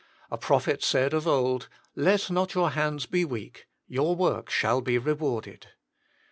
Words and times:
A 0.31 0.37
prophet 0.39 0.83
said 0.83 1.13
of 1.13 1.27
old: 1.27 1.69
"Let 1.95 2.31
not 2.31 2.55
your 2.55 2.71
hands 2.71 3.05
be 3.05 3.23
weak; 3.23 3.67
your 3.87 4.15
work 4.15 4.49
shall 4.49 4.81
be 4.81 4.97
rewarded." 4.97 5.67